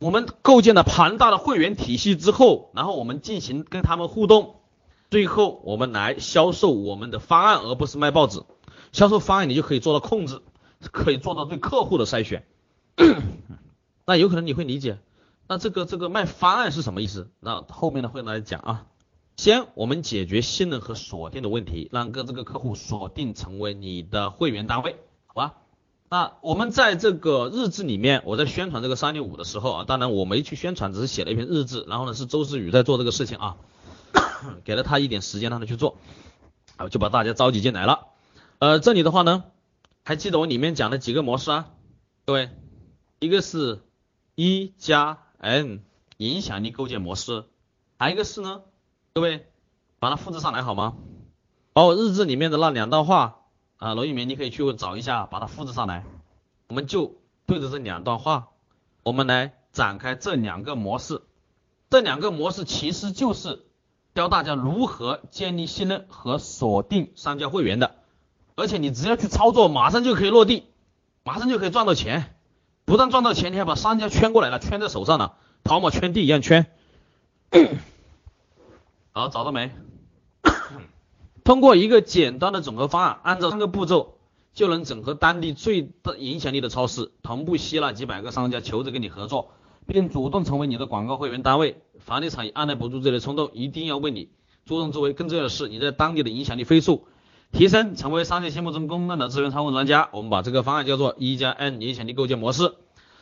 [0.02, 4.56] 我们构建了庞大的会员体系之后，然后我们进行跟他们互动，
[5.10, 8.44] 最后我们来销售我们的方案，而不是卖报纸。
[8.92, 10.42] 销售方案你就可以做到控制。
[10.92, 12.44] 可以做到对客户的筛选，
[14.08, 14.98] 那有可能你会理解，
[15.48, 17.30] 那这个这个卖方案是什么意思？
[17.40, 18.88] 那后面呢会来讲啊。
[19.38, 24.96] 先我们解决信任和锁定的问题，让个这个客户锁定成为你的会员单位，
[25.28, 25.54] 好吧？
[26.12, 33.56] 那我们在这个日志里面，我在宣传这个三六五的时候啊，当然我没去宣传，只是写了一篇日志，然后呢是周思宇在做这个事情啊，
[34.65, 35.95] 给了他一点时间让他去做，
[36.76, 38.08] 啊就把大家召集进来了。
[38.60, 39.45] 呃，这里的话呢。
[40.04, 41.69] 还记得我里面讲的几个模式啊？
[42.26, 42.50] 各位，
[43.19, 43.82] 一个是
[44.34, 45.84] 一加 N
[46.17, 47.45] 影响力构建模式，
[48.00, 48.63] 还一个是呢，
[49.13, 49.45] 各位
[50.00, 50.95] 把它复制上来好吗？
[51.71, 53.40] 把我日志里面的那两段话
[53.82, 56.06] 啊，罗玉明你可以去找一下，把它复制上来。
[56.67, 57.15] 我们就
[57.48, 58.50] 对着这两段话，
[59.02, 61.24] 我们来展开这两个模式。
[61.89, 63.65] 这两个模式其实就是
[64.13, 67.96] 教大家如何建立信任和锁定商家会员的。
[68.54, 70.67] 而且你只要去操作，马上就可以落地，
[71.24, 72.36] 马上就可以赚到钱。
[72.86, 76.67] 不但赚到钱，你还把商家圈过来了，圈在手上了，淘宝圈地一样圈。
[79.12, 79.72] 好，找到没？
[81.43, 84.15] 通过一个简单的整合方案，按照三个步骤，
[84.54, 89.51] 就能整合当地最大影响力的超市，同步吸纳几百个商家求着跟你合作，
[89.88, 91.82] 并主动成为你的广告会员单位。
[91.99, 94.30] 房地产也按耐不住这类冲动，一定要为你
[94.65, 95.13] 主动作为。
[95.13, 97.08] 更重要的是，你在当地的影响力飞速。
[97.51, 102.75] 提升成为商界心目中公认的资源仓库专家，我们把这个方案叫做一加 N 影响力构建模式。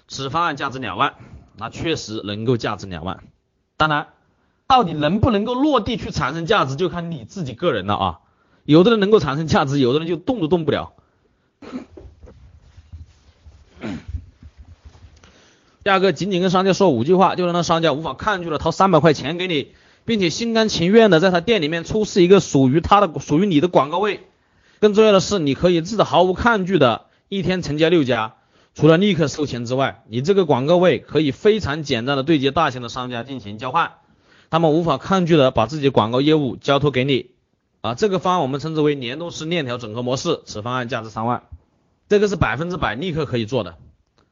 [0.08, 1.16] 此方案价值两万，
[1.58, 3.24] 那确实能够价值两万。
[3.76, 4.10] 当然，
[4.70, 8.20] 到底能不能够落地去产生价值，就看你自己个人了啊。
[8.66, 10.94] 有的人能够产生价值，有的人就动都动不了。
[15.84, 19.74] 第二个，仅仅跟商家说五句话，就能让商家无法抗拒的掏三百块钱给你。
[20.06, 24.22] 并且心甘情愿的在他店里面出示一个属于他的、属于你的广告位。
[24.80, 28.34] 更重要的是，你可以自毫无抗拒的一天成交六家，
[28.74, 33.92] 除了立刻收钱之外，你这个广告位可以非常简单的对接大型的商家进行交换，
[34.50, 37.32] 他们无法抗拒的把自己广告业务交托给你。
[37.82, 41.44] 啊，这个方案我们称之为联动式链条整合模式，此方案价值三万，
[42.10, 43.78] 这个是百分之百立刻可以做的。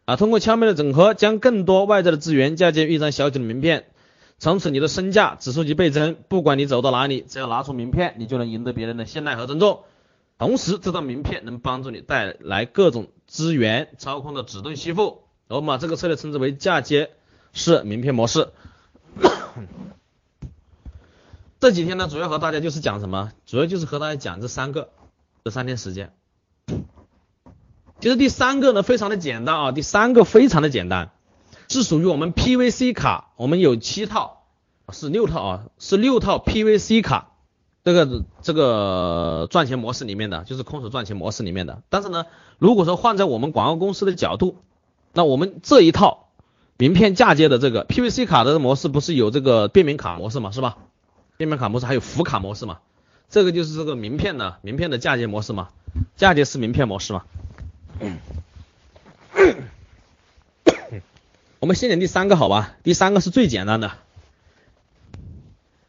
[0.06, 3.86] 啊，通过巧妙的整合，将更多外在的资源嫁接一张小小的名片。
[4.39, 9.80] 从此你的身价指数级倍增，不管你走到哪里，只要拿出名片，你就能赢得别人的信赖和尊重。
[10.38, 15.23] 同时，这张名片能帮助你带来各种资源操控的指动吸附。
[15.47, 17.10] 我们把这个策略称之为嫁接
[17.53, 18.49] 式名片模式。
[21.60, 23.32] 这几天呢，主要和大家就是讲什么？
[23.46, 24.89] 主要就是和大家讲这三个，
[25.43, 26.13] 这三天时间。
[28.00, 31.12] 其实第三个呢，非常的简单啊，第三个非常的简单。
[31.67, 34.43] 是属于我们 PVC 卡，我们有七套，
[34.93, 37.32] 是六套啊，是六套 PVC 卡，
[37.84, 41.82] 这个这个赚钱模式里面的，就是空手赚钱模式里面的。
[41.89, 42.26] 但是呢，
[42.60, 44.60] 如果说换在我们广告公司的角度，
[45.12, 46.30] 那我们这一套
[46.78, 50.78] 名片嫁接的这个 PVC 卡的模式，不是有这个便民卡模式嘛，是吧？
[51.38, 52.80] 便民卡模式还有福卡模式嘛？
[53.30, 55.69] 这个就是这个名片的名片的嫁接模式嘛，
[56.15, 57.26] 嫁接式名片模式嘛。
[61.60, 63.91] 我们先讲第三个好吧，第三个是最简单的，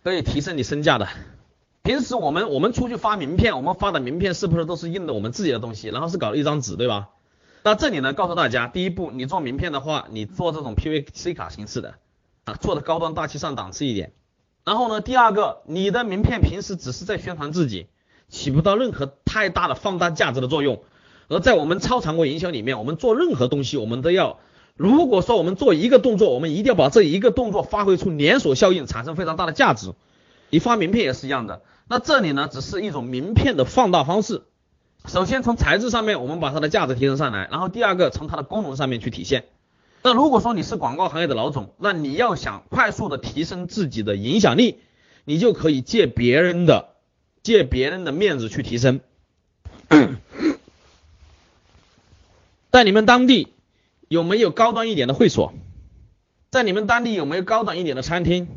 [0.02, 1.08] 可以提升你身价的。
[1.82, 7.10] 平时我们我们出去发名片，我们发的名片是不是都是印的我们自己的东西，然后是搞了一张纸，对吧？
[7.62, 11.94] 那这里呢，告诉大家，第一步，你做名片的话，你做这种 PVC 卡形式的
[12.44, 14.12] 啊，做的高端大气上档次一点。
[14.68, 17.86] 然后呢，第二个，你的名片平时只是在宣传自己，
[18.28, 20.82] 起不到任何太大的放大价值的作用。
[21.28, 24.40] 而在我们超常规营销里面，我们做任何东西，我们都要，
[24.76, 29.94] 如果说我们做一个动作，我们一定要把这一个动作发挥出连锁效应，产生非常大的价值。
[30.50, 31.62] 你发名片也是一样的。
[31.88, 34.42] 那这里呢，只是一种名片的放大方式。
[35.06, 39.46] 首先从材质上面，我们把它的价值提升上来，然后第二个从它的功能上面去体现。
[40.02, 44.78] 那如果说你是广告行业的老总，那你要想快速的提升自己的影响力，
[45.24, 46.94] 你就可以借别人的
[47.42, 49.00] 借别人的面子去提升。
[52.70, 53.52] 在你们当地
[54.08, 55.52] 有没有高端一点的会所？
[56.50, 58.48] 在你们当地有没有高档一点的餐厅？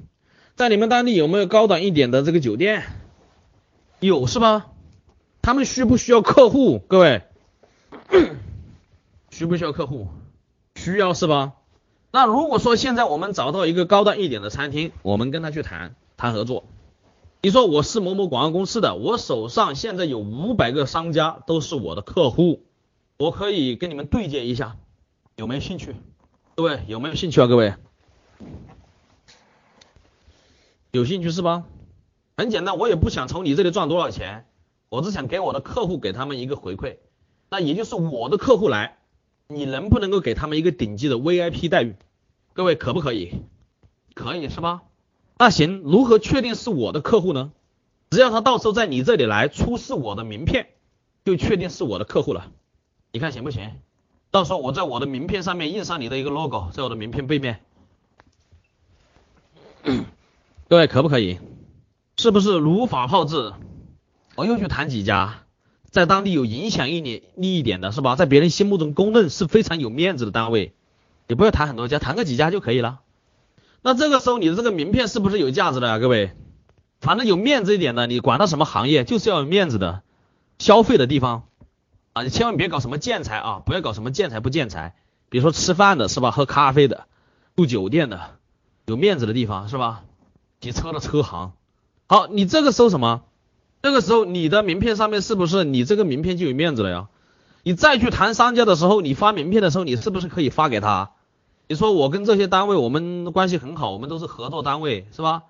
[0.55, 2.83] 在你们当地有没有高档一点的这个酒店？
[3.99, 4.67] 有是吧？
[5.41, 6.79] 他们需不需要客户？
[6.79, 7.23] 各位，
[9.31, 10.07] 需不需要客户？
[10.81, 11.53] 需要是吧？
[12.11, 16.63] 那如果说现在我们找到一个高档一点的餐厅，我们跟他去谈谈合作。
[17.43, 22.63] 你说我是某某广告公司的，我手上现在有五百个商家都是我的客户，
[23.17, 24.75] 我可以跟你们对接一下，
[25.35, 25.95] 有没有兴趣？
[26.55, 27.45] 各位有没有兴趣啊？
[27.45, 27.75] 各位，
[30.89, 31.65] 有兴趣是吧？
[32.35, 34.47] 很简单，我也不想从你这里赚多少钱。
[34.89, 36.97] 我只想给我的客户给他们一个回馈，
[37.49, 38.97] 那也就是我的客户来，
[39.53, 41.95] 你能不能够给他们一个顶级的 VIP 待遇？
[42.53, 43.31] 各位可不可以？
[44.13, 44.81] 可以是吧？
[45.37, 47.51] 那行，如何确定是我的客户呢？
[48.09, 50.67] 只要他到时候在你这里来出示我的名片，
[51.23, 52.51] 就确定是我的客户了。
[53.11, 53.71] 你看行不行？
[54.31, 57.61] 到时候我在我的名片上面印上你的一个 logo，在我的名片背面，
[60.69, 61.39] 各位可不可以？
[62.17, 63.53] 是不是如法炮制？
[64.35, 65.43] 我又去谈几家，
[65.91, 68.15] 在当地有影响一点利一点的是吧？
[68.15, 70.73] 在别人心目中公认是非常有面子的单位，
[71.27, 73.01] 你不要谈很多家，谈个几家就可以了。
[73.81, 75.99] 那这个时候你的这个名片是不是有价值的啊？
[75.99, 76.31] 各位，
[77.01, 80.01] 反正有面子一点的，你管他什么行业，就是要有面子的
[80.59, 81.43] 消费的地方
[82.13, 82.23] 啊！
[82.23, 84.95] 你千万别搞什么建材啊，不要搞什么建材不建材，
[85.29, 86.31] 比如说吃饭的是吧？
[86.31, 87.07] 喝咖啡的，
[87.57, 88.37] 住酒店的，
[88.85, 90.03] 有面子的地方是吧？
[90.61, 91.51] 洗车的车行。
[92.07, 93.23] 好，你这个时候什么？
[93.81, 97.07] 这个时候，你的名片上面是不是你这个名片就有面子了呀？
[97.63, 101.11] 你再去谈商家的时候，你发名片的时候，你是不是可以发给他？
[101.67, 105.43] 你说我跟这些单位我们关系很好，我们都是合作单位，是吧？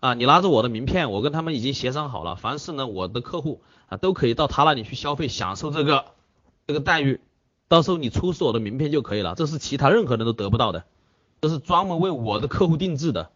[0.00, 6.04] 啊，你拿着我的名片，我跟他们已经协商好了，凡是呢我的客户啊都可以到他那里去消费，享受这个
[6.66, 7.20] 这个待遇。
[7.68, 10.84] 到时候你出示我的名片就可以了，这是其他任何人都得不到的，
[11.40, 13.30] 这是专门为我的客户定制的。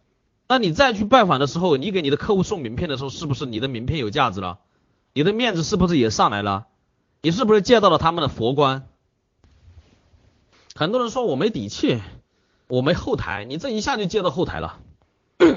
[0.47, 4.59] 那你再去拜访的时候，你给你的客户送名片的时候，是不是你的名片有价值了？
[5.13, 6.67] 你的面子是不是也上来了？
[7.21, 8.83] 你是不是借到了他们的佛光？
[10.75, 12.01] 很多人说我没底气，
[12.67, 14.79] 我没后台，你这一下就借到后台了。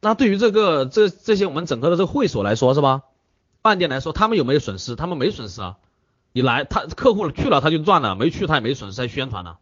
[0.00, 3.02] 那对于这个这这些我们整个的这个会所来说是吧？
[3.62, 4.94] 饭店来说，他们有没有损失？
[4.94, 5.78] 他们没损失啊。
[6.32, 9.56] 你来，他客户去了他就赚了，没去他也没损失，还宣传呢。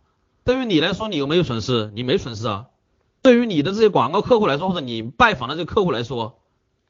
[0.45, 1.91] 对于你来说，你有没有损失？
[1.95, 2.67] 你没损失啊。
[3.25, 6.39] 对于你的这些广告客户来说，或者你拜访的这个客户来说，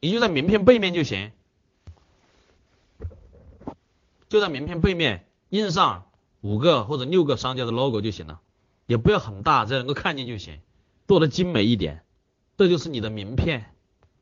[0.01, 1.31] 你就在名片背面就行，
[4.29, 6.07] 就在名片背面印上
[6.41, 8.41] 五个或者六个商家的 logo 就行了，
[8.87, 10.59] 也不要很大，只要能够看见就行，
[11.07, 12.03] 做的精美一点，
[12.59, 13.73] 这就是你的名片。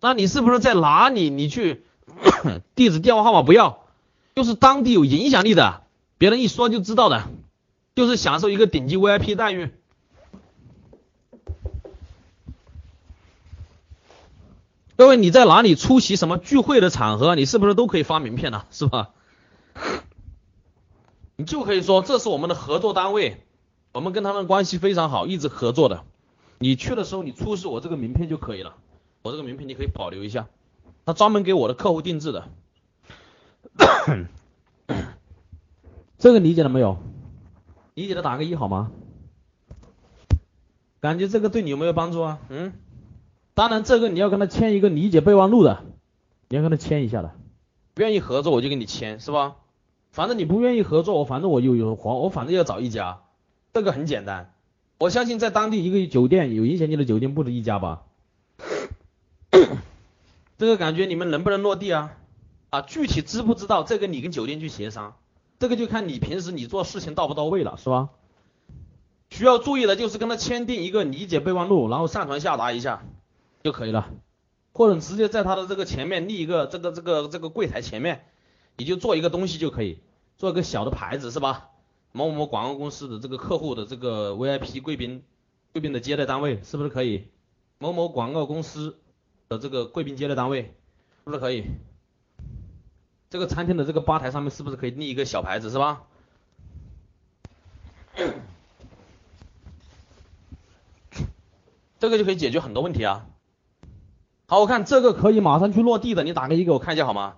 [0.03, 1.31] 那你是不是在哪里？
[1.31, 1.87] 你去
[2.77, 3.87] 地址、电话号码不要，
[4.35, 5.85] 就是当地有影响力的，
[6.19, 7.31] 别人一说就知道的，
[7.95, 9.71] 就是享受一个顶级 VIP 待遇。
[14.97, 18.65] 各位，你在哪里出席什么聚会的场合，你是不是都可以发名片呢？
[18.71, 19.11] 是吧？
[21.37, 23.43] 你就可以说这是我们的合作单位，
[23.93, 26.05] 我们跟他们关系非常好，一直合作的。
[26.59, 28.77] 你去的时候，你出示我这个名片就可以了。
[29.23, 30.47] 我这个名片你可以保留一下，
[31.07, 32.49] 他专门给我的客户定制的。
[36.19, 36.99] 这个理解了没有？
[37.95, 38.93] 理解的打个一好吗？
[41.01, 42.39] 感觉这个对你有没有帮助啊？
[42.49, 42.73] 嗯？
[43.55, 45.85] 当然，这个你要跟他签一个理解备忘录的，
[46.49, 47.33] 你要跟他签一下的。
[47.95, 49.57] 不愿意合作我就跟你签，是吧？
[50.11, 53.21] 反正你不愿意合作，我反正我有有黄，我反正要找一家。
[53.75, 54.55] 这个很简单，
[54.99, 58.03] 我相信在当地一个酒店有影响力的酒店不止一家吧？
[60.59, 62.13] 这个感觉你们能不能落地啊？
[62.71, 65.17] 啊，具体知不知道这个你跟酒店去协商，
[65.59, 68.09] 这个就看你平时你做事情到不到位了，是吧？
[69.31, 73.03] 需要注意的就是跟他签订一个理解备忘录，然后上传下达一下
[73.63, 74.11] 就可以了，
[74.73, 78.25] 或者直接在他的这个前面立一个这个这个这个柜台前面，
[78.77, 80.01] 你就做一个东西就可以，
[80.37, 81.69] 做一个小的牌子是吧？
[82.15, 85.23] 某某某广告公司的这个客户的这个 VIP 贵宾
[85.73, 87.29] 贵宾的接待单位是不是可以？
[87.79, 88.99] 某某广告公司
[89.49, 90.71] 的这个贵宾接待单位是
[91.25, 91.65] 不是可以？
[93.31, 96.03] 这个餐厅的这个吧台上面是不是可以立一个小牌子是吧？
[101.99, 103.27] 这个就可以解决很多问题啊。
[104.53, 107.37] 好，我看这个可以马上去落地的，你打个一给我看一下好吗？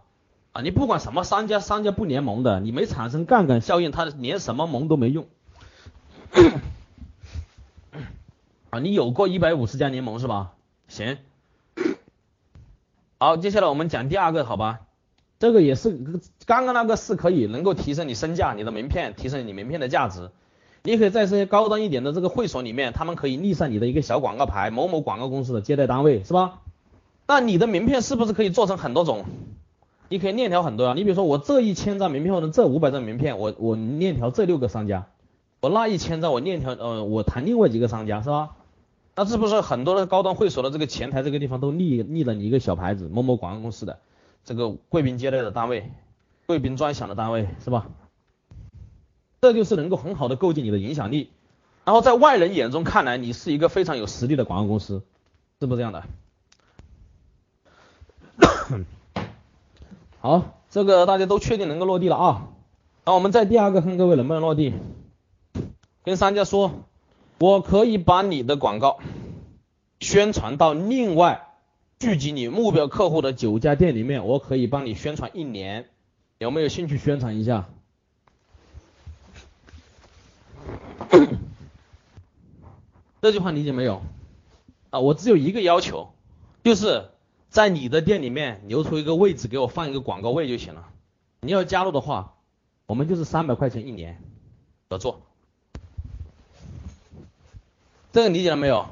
[0.51, 5.25] 啊，你不管什么商家，商家不联盟的，你没产生杠杆效应，他连什么盟都没用。
[8.71, 10.55] 啊，你有过一百五十家联盟是吧？
[10.89, 11.19] 行。
[13.21, 14.81] 好，接下来我们讲第二个，好吧？
[15.39, 15.97] 这个也是
[16.47, 20.33] 刚刚那个是可以能够提升你身价，你的名片提升你名片的价值。
[20.83, 26.59] 你可以在这些高端一点的这个会所里面，他们可以立上你的一个小广告牌，某某广告公司的接待单位，是吧？
[27.27, 29.25] 那你的名片是不是可以做成很多种？
[30.11, 30.95] 你可以链条很多啊。
[30.95, 35.07] 你比如说我这一千张名片或者这五百张名片，我我链条这六个商家，
[35.61, 38.57] 我那一千张我链条呃我谈另外几个商家，是吧？
[39.17, 44.01] 那是不是很多的高端会所的这个前台这个地方都立立了你一个小牌子，某某广告公司的
[44.45, 45.91] 这个贵宾接待的单位，
[46.47, 47.87] 贵宾专享的单位，是吧？
[49.41, 51.31] 这就是能够很好的构建你的影响力，
[51.85, 55.03] 然后在外人眼中看来，你是一个非常有实力的广告公司，
[55.61, 56.03] 是不是这样的？
[60.21, 62.49] 好，这个大家都确定能够落地了啊。
[63.05, 64.73] 那我们再第二个看各位能不能落地，
[66.03, 66.73] 跟商家说，
[67.39, 68.99] 我可以把你的广告
[70.01, 71.49] 宣传到另外
[71.99, 75.91] 聚集你目标客户的九家店里面，我可以帮你宣传一年，
[76.39, 77.69] 有没有兴趣宣传一下？
[83.21, 84.03] 这句话理解没有？
[84.91, 86.15] 啊，我只有一个要求，
[86.63, 87.11] 就是
[87.55, 90.89] 在你的店里面留出一个位置给我放一个广告位就行了。
[91.41, 92.35] 你要加入的话，
[92.87, 94.21] 我们就是三百块钱一年
[94.91, 95.21] 合作。
[98.11, 98.89] 这个理解了没有？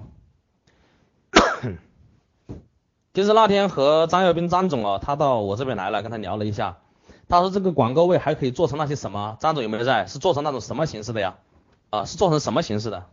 [3.12, 6.78] 就是那天和张耀斌张总啊，他到我这边来了，跟他聊了一下，
[7.28, 9.36] 他说这个广告位还可以做成那些什么？
[9.40, 10.06] 张总有没有在？
[10.06, 11.36] 是做成那种什么形式的呀？
[11.90, 13.06] 啊，是做成什么形式的？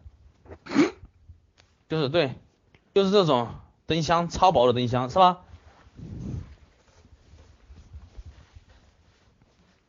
[1.90, 2.36] 就是对，
[2.94, 3.48] 就是这种
[3.90, 5.40] 灯箱，超薄的灯箱，是吧？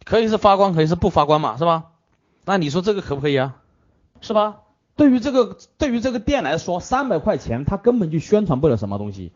[0.05, 1.93] 可以是发光，可以是不发光嘛，是吧？
[2.47, 3.57] 那你说这个可不可以啊？
[4.23, 4.63] 是吧？
[4.97, 9.33] 对于这个，对于这个店来说，三百块钱它根本就宣传不了什么东西。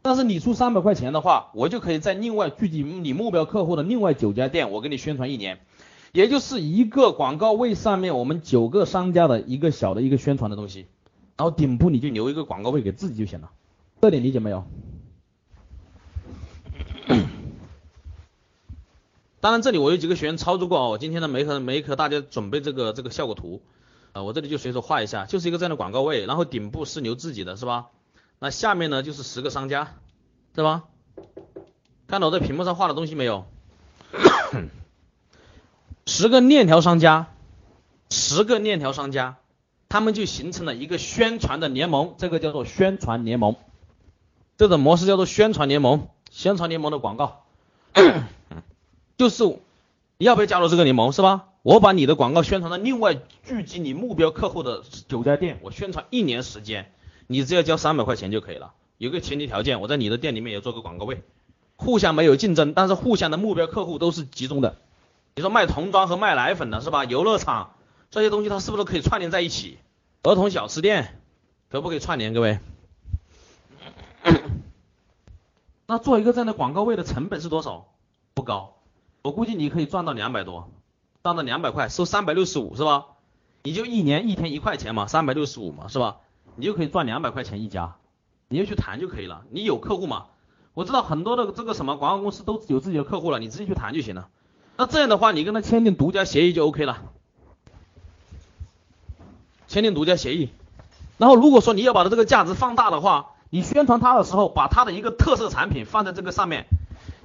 [0.00, 5.58] 但是你出三百块钱的话，我就可以在另外具体你目标客户的另外九家店，我给你宣传一年，
[6.12, 10.86] 也就是一个广告位上面我们九个商家的一个小的一个宣传的东西。
[11.36, 13.50] 然后顶部你就留一个广告位给自己就行了，
[14.00, 14.66] 这点理解没有？
[19.40, 23.62] 当然这里我有几个学员操作过哦，我今天呢没和没和大家准备这个这个效果图，
[24.12, 27.86] 啊，我这里就随手画一下，就是一个这样的广告位，然后顶部是留自己的是吧？
[28.38, 29.94] 那下面呢就是十个商家，
[30.54, 30.84] 是吧？
[32.06, 33.46] 看到我在屏幕上画的东西没有？
[36.06, 37.28] 十个链条商家，
[38.10, 39.38] 十个链条商家。
[39.88, 43.54] 他们就形成了一个宣传的联盟，这个叫做宣传联盟，
[44.56, 47.44] 这种模式叫做宣传联盟，宣传联盟的广告，
[49.18, 49.44] 就是
[50.16, 51.46] 你要不要加入这个联盟是吧？
[51.62, 56.92] 我把你的广告宣传到另外聚集你目标客户的九家店，我宣传一年时间，
[57.26, 58.72] 你只要交三百块钱就可以了。
[58.98, 61.22] 有个前提条件，我在你的店里面也做个广告位，
[61.76, 64.76] 互相没有竞争，但是互相的目标客户都是集中的。
[65.34, 67.04] 你说卖童装和卖奶粉的是吧？
[67.04, 67.74] 游乐场
[68.10, 69.78] 这些东西它是不是可以串联在一起？
[70.22, 71.20] 儿童小吃店
[71.70, 72.32] 可不可以串联？
[72.34, 72.60] 各位，
[75.86, 77.86] 那做一个这样的广告位的成本是多少？
[78.34, 78.74] 不高，
[79.22, 80.70] 我估计你可以赚到两百多，
[81.22, 83.06] 赚到两百块，收三百六十五是吧？
[83.62, 86.16] 你就一年一天一块钱嘛，三百六十五嘛是吧？
[86.56, 87.96] 你就可以赚两百块钱一家，
[88.48, 89.44] 你就去谈就可以了。
[89.50, 90.26] 你有客户嘛？
[90.72, 94.28] 我知道很多的这个什么广告公司都有自己的客户了，你直接去谈就行了。
[94.76, 97.02] 那这样的话，你跟他签订独家协议就 OK 了。
[99.68, 100.50] 签订独家协议，
[101.16, 106.66] 然后如果说你要把它这个价值放大的话，你宣传它的时候，把它的一个特色产品放在这个上面。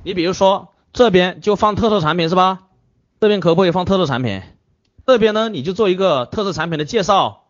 [0.04, 2.68] 你比如说这边就放特色产品是吧？
[3.20, 4.44] 这边可不可以放特色产品？
[5.08, 7.46] 这边呢你就做一个特色产品的介绍，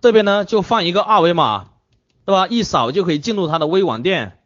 [0.00, 1.66] 这边呢就放一个二维码，
[2.24, 2.48] 对吧？
[2.48, 4.40] 一扫就可以进入他的微网店，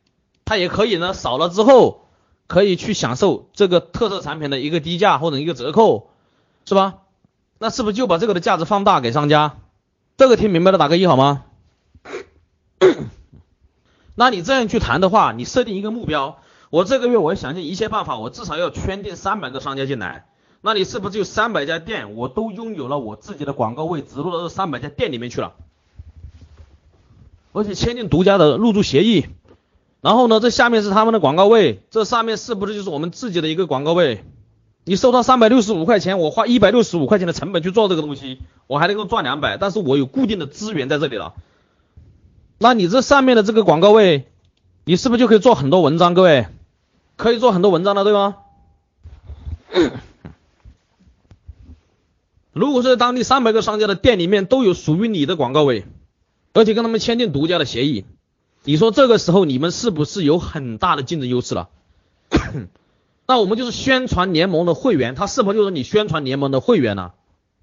[0.44, 2.08] 他也可以呢扫了之后
[2.46, 6.10] 可以去享受这个特色产品的一个低价或者一个折扣，
[6.66, 6.96] 是吧？
[7.58, 9.56] 那是不是就把这个的价值放大给商家？
[10.18, 11.44] 这个听明白了打个一好吗？
[14.18, 16.38] 那你这样去谈的话，你设定一个目标，
[16.70, 20.26] 我这个月我要想尽一切办法，我至少要圈定三百个商家进来。
[20.60, 25.52] 那你是不是就三百家店，我都拥有了我自己的广告位，植入到这三百家店里面去了，
[27.52, 29.26] 而且签订独家的入驻协议。
[30.00, 34.24] 然后呢，这下面是他们的广告位，这上面是不是就是我们自己的一个广告位？
[34.82, 41.34] 你收他三百六十五块钱，我花一百六十五块钱的成本去做这个东西，我还能够赚两百，但是我有固定的资源在这里了。
[42.58, 44.26] 那你这上面的这个广告位，
[44.84, 46.14] 你是不是就可以做很多文章？
[46.14, 46.46] 各位，
[47.16, 48.36] 可以做很多文章了，对吗？
[52.52, 55.84] 如果是当地三百个商家的店里面都有属于你的广告位，
[56.52, 58.04] 而且跟他们签订独家的协议，
[58.64, 61.68] 你说这个时候你们是不是有很大的竞争优势了？
[63.28, 67.12] 那我们就是宣传联盟的会员，他是不是就是你宣传联盟的会员呢？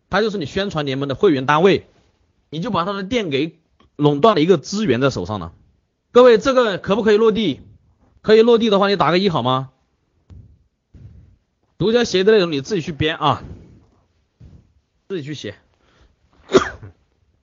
[0.09, 1.87] 他就是你宣传联盟的会员单位，
[2.49, 3.57] 你就把他的店给
[3.95, 5.51] 垄断了一个资源在手上呢。
[6.11, 7.61] 各位，这个可不可以落地？
[8.21, 9.69] 可以落地的话，你打个一好吗？
[11.77, 13.43] 独家协议的内容你自己去编啊。
[15.07, 15.55] 自己去写，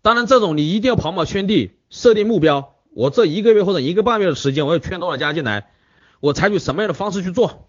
[0.02, 2.74] 当然这种你一定要跑马圈地，设定目标。
[2.90, 5.70] 我这一个月或者一个半月的时间，我要圈多少家进来，
[6.18, 7.68] 我采取什么样的方式去做，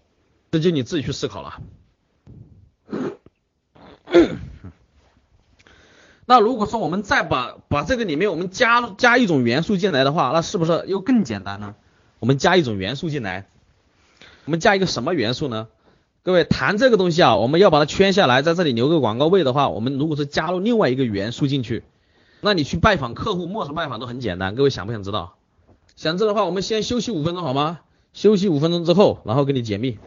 [0.50, 1.62] 这就你自己去思考了。
[6.26, 11.74] 那如果说我们再把把这个里面我们加加一种元素进来的话，那是不是又更简单呢？
[12.18, 13.46] 我们加一种元素进来，
[14.46, 15.68] 我们加一个什么元素呢？
[16.22, 21.84] 各位谈这个东西啊，我们要把它圈下来，在这里留个广告位的话，我们如果是加入另外一个元素进去，
[22.40, 24.54] 那你去拜访客户，陌生拜访都很简单。
[24.54, 25.34] 各位想不想知道？
[25.96, 27.80] 想知道的话，我们先休息五分钟好吗？
[28.14, 29.98] 休息五分钟之后，然后给你解密。